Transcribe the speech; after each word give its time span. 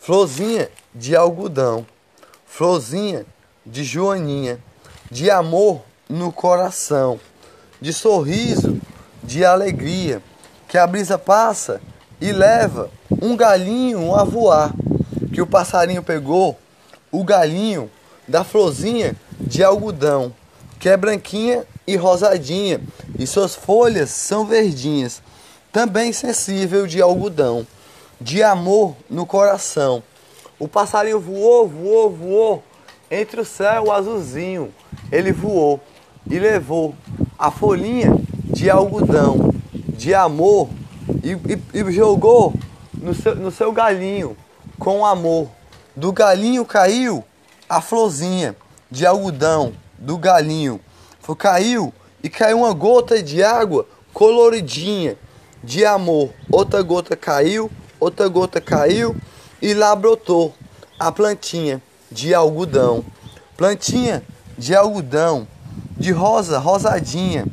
florzinha 0.00 0.70
de 0.94 1.14
algodão, 1.14 1.86
florzinha 2.46 3.26
de 3.64 3.84
joaninha, 3.84 4.58
de 5.10 5.30
amor 5.30 5.82
no 6.08 6.32
coração, 6.32 7.20
de 7.80 7.92
sorriso, 7.92 8.80
de 9.22 9.44
alegria, 9.44 10.22
que 10.66 10.78
a 10.78 10.86
brisa 10.86 11.18
passa 11.18 11.82
e 12.18 12.32
leva 12.32 12.90
um 13.20 13.36
galinho 13.36 14.14
a 14.14 14.24
voar, 14.24 14.72
que 15.34 15.42
o 15.42 15.46
passarinho 15.46 16.02
pegou 16.02 16.58
o 17.12 17.22
galinho 17.22 17.90
da 18.26 18.42
florzinha 18.42 19.14
de 19.38 19.62
algodão, 19.62 20.32
que 20.78 20.88
é 20.88 20.96
branquinha 20.96 21.64
e 21.86 21.94
rosadinha, 21.96 22.80
e 23.18 23.26
suas 23.26 23.54
folhas 23.54 24.08
são 24.08 24.46
verdinhas, 24.46 25.20
também 25.70 26.10
sensível 26.12 26.86
de 26.86 27.02
algodão, 27.02 27.66
de 28.20 28.42
amor 28.42 28.94
no 29.08 29.24
coração. 29.24 30.02
O 30.58 30.68
passarinho 30.68 31.18
voou, 31.18 31.66
voou, 31.66 32.10
voou 32.10 32.62
entre 33.10 33.40
o 33.40 33.44
céu 33.44 33.90
azulzinho. 33.90 34.72
Ele 35.10 35.32
voou 35.32 35.80
e 36.28 36.38
levou 36.38 36.94
a 37.38 37.50
folhinha 37.50 38.12
de 38.44 38.68
algodão, 38.68 39.54
de 39.72 40.14
amor, 40.14 40.68
e, 41.24 41.32
e, 41.32 41.78
e 41.78 41.92
jogou 41.92 42.52
no 42.94 43.14
seu, 43.14 43.34
no 43.34 43.50
seu 43.50 43.72
galinho 43.72 44.36
com 44.78 45.04
amor. 45.04 45.48
Do 45.96 46.12
galinho 46.12 46.64
caiu 46.64 47.24
a 47.68 47.80
florzinha 47.80 48.56
de 48.90 49.06
algodão 49.06 49.72
do 49.98 50.18
galinho. 50.18 50.80
Foi, 51.20 51.36
caiu 51.36 51.92
e 52.22 52.28
caiu 52.28 52.58
uma 52.58 52.72
gota 52.72 53.22
de 53.22 53.42
água 53.42 53.86
coloridinha 54.12 55.16
de 55.62 55.84
amor. 55.84 56.30
Outra 56.50 56.82
gota 56.82 57.16
caiu, 57.16 57.70
outra 58.00 58.26
gota 58.28 58.60
caiu 58.60 59.14
e 59.60 59.74
lá 59.74 59.94
brotou 59.94 60.54
a 60.98 61.12
plantinha 61.12 61.82
de 62.10 62.34
algodão. 62.34 63.04
Plantinha 63.56 64.22
de 64.56 64.74
algodão, 64.74 65.46
de 65.96 66.10
rosa 66.10 66.58
rosadinha, 66.58 67.46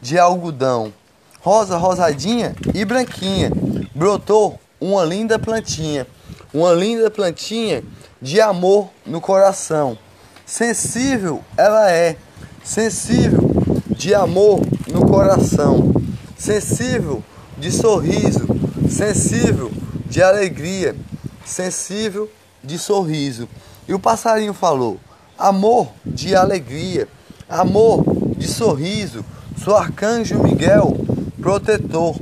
de 0.00 0.18
algodão. 0.18 0.92
Rosa 1.40 1.76
rosadinha 1.76 2.54
e 2.74 2.84
branquinha. 2.84 3.50
Brotou 3.94 4.58
uma 4.80 5.04
linda 5.04 5.38
plantinha, 5.38 6.06
uma 6.54 6.72
linda 6.72 7.10
plantinha 7.10 7.82
de 8.22 8.40
amor 8.40 8.88
no 9.04 9.20
coração. 9.20 9.98
Sensível 10.46 11.42
ela 11.56 11.90
é, 11.90 12.16
sensível 12.64 13.50
de 13.88 14.14
amor 14.14 14.60
no 14.86 15.06
coração, 15.06 15.92
sensível 16.36 17.22
de 17.58 17.70
sorriso, 17.72 18.46
sensível 18.88 19.70
de 20.08 20.22
alegria, 20.22 20.96
sensível 21.44 22.30
de 22.62 22.78
sorriso. 22.78 23.48
E 23.86 23.94
o 23.94 23.98
passarinho 23.98 24.54
falou: 24.54 24.98
amor 25.38 25.88
de 26.04 26.34
alegria, 26.34 27.08
amor 27.48 28.04
de 28.36 28.48
sorriso, 28.48 29.24
sou 29.62 29.76
arcanjo 29.76 30.42
Miguel, 30.42 30.96
protetor 31.40 32.16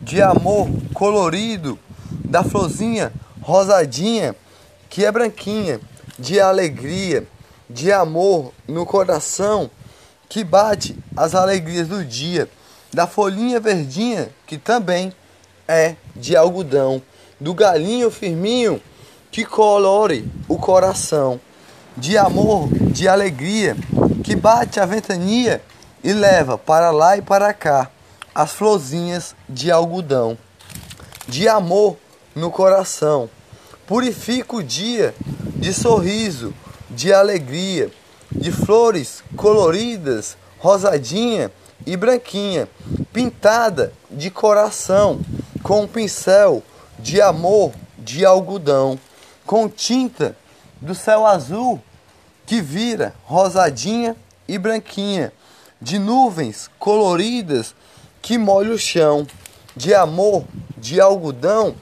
de 0.00 0.20
amor 0.22 0.68
colorido, 0.92 1.78
da 2.24 2.42
florzinha 2.44 3.12
rosadinha, 3.40 4.34
que 4.90 5.04
é 5.04 5.12
branquinha, 5.12 5.80
de 6.18 6.40
alegria, 6.40 7.26
de 7.68 7.92
amor 7.92 8.52
no 8.66 8.84
coração, 8.84 9.70
que 10.28 10.44
bate 10.44 10.98
as 11.16 11.34
alegrias 11.34 11.88
do 11.88 12.04
dia, 12.04 12.48
da 12.92 13.06
folhinha 13.06 13.60
verdinha, 13.60 14.30
que 14.46 14.58
também 14.58 15.12
é 15.66 15.94
de 16.16 16.36
algodão, 16.36 17.02
do 17.40 17.54
galinho 17.54 18.10
firminho, 18.10 18.80
que 19.30 19.44
colore 19.44 20.28
o 20.48 20.56
coração, 20.56 21.40
de 21.96 22.16
amor, 22.16 22.68
de 22.68 23.08
alegria, 23.08 23.76
que 24.24 24.34
bate 24.34 24.80
a 24.80 24.86
ventania 24.86 25.62
e 26.02 26.12
leva 26.12 26.56
para 26.56 26.90
lá 26.90 27.16
e 27.16 27.22
para 27.22 27.52
cá 27.52 27.90
as 28.34 28.52
florzinhas 28.52 29.34
de 29.48 29.70
algodão, 29.70 30.38
de 31.26 31.48
amor 31.48 31.96
no 32.34 32.50
coração. 32.50 33.28
Purifica 33.86 34.56
o 34.56 34.62
dia 34.62 35.14
de 35.56 35.72
sorriso, 35.72 36.54
de 36.90 37.12
alegria, 37.12 37.90
de 38.30 38.52
flores 38.52 39.22
coloridas, 39.36 40.36
rosadinha 40.58 41.50
e 41.86 41.96
branquinha, 41.96 42.68
pintada 43.12 43.92
de 44.10 44.30
coração, 44.30 45.20
com 45.62 45.82
um 45.82 45.88
pincel 45.88 46.62
de 46.98 47.20
amor 47.20 47.72
de 47.98 48.24
algodão, 48.24 48.98
com 49.46 49.68
tinta 49.68 50.36
do 50.80 50.94
céu 50.94 51.26
azul 51.26 51.80
que 52.46 52.60
vira 52.60 53.14
rosadinha 53.24 54.16
e 54.46 54.58
branquinha, 54.58 55.32
de 55.80 55.98
nuvens 55.98 56.70
coloridas 56.78 57.74
que 58.20 58.38
molha 58.38 58.72
o 58.72 58.78
chão, 58.78 59.26
de 59.76 59.94
amor 59.94 60.44
de 60.76 61.00
algodão, 61.00 61.74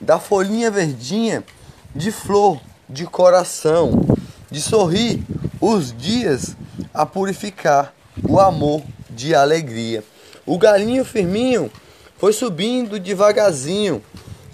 da 0.00 0.18
folhinha 0.18 0.70
verdinha, 0.70 1.44
de 1.94 2.10
flor 2.10 2.60
de 2.88 3.06
coração, 3.06 3.92
de 4.50 4.60
sorrir 4.60 5.22
os 5.60 5.96
dias 5.96 6.56
a 6.92 7.06
purificar 7.06 7.94
o 8.28 8.38
amor 8.38 8.82
de 9.10 9.34
alegria. 9.34 10.04
O 10.44 10.58
galinho 10.58 11.04
firminho 11.04 11.70
foi 12.18 12.32
subindo 12.32 13.00
devagarzinho, 13.00 14.02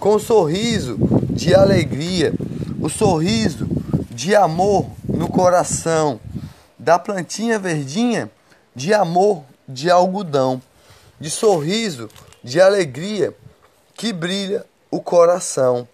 com 0.01 0.17
um 0.17 0.19
sorriso 0.19 0.97
de 1.29 1.55
alegria, 1.55 2.33
o 2.81 2.89
sorriso 2.89 3.69
de 4.11 4.35
amor 4.35 4.87
no 5.07 5.29
coração, 5.29 6.19
da 6.79 6.99
plantinha 6.99 7.59
verdinha 7.59 8.31
de 8.75 8.95
amor 8.95 9.45
de 9.69 9.91
algodão, 9.91 10.61
de 11.21 11.29
sorriso 11.29 12.09
de 12.43 12.59
alegria 12.61 13.37
que 13.95 14.13
brilha 14.13 14.65
o 14.91 15.01
coração. 15.01 15.87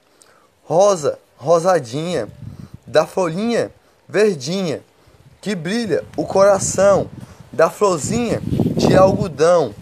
Rosa, 0.65 1.19
rosadinha, 1.37 2.29
da 2.87 3.05
folhinha 3.05 3.73
verdinha 4.09 4.81
que 5.41 5.55
brilha 5.57 6.05
o 6.17 6.25
coração 6.25 7.11
da 7.53 7.69
florzinha 7.69 8.41
de 8.77 8.97
algodão 8.97 9.75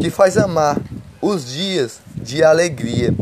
que 0.00 0.08
faz 0.08 0.36
amar 0.38 0.78
os 1.20 1.46
dias 1.46 2.00
de 2.14 2.44
alegria, 2.44 3.14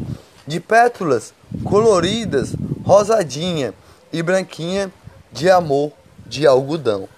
de 0.50 0.58
pétalas 0.58 1.32
coloridas, 1.62 2.56
rosadinha 2.84 3.72
e 4.12 4.20
branquinha 4.20 4.92
de 5.30 5.48
amor 5.48 5.92
de 6.26 6.44
algodão. 6.44 7.08